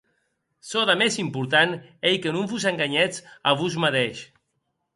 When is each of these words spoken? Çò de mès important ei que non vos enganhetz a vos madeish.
Çò 0.69 0.81
de 0.89 0.95
mès 1.01 1.13
important 1.25 1.71
ei 2.09 2.15
que 2.21 2.33
non 2.35 2.49
vos 2.51 2.63
enganhetz 2.71 3.17
a 3.49 3.51
vos 3.59 3.75
madeish. 3.83 4.21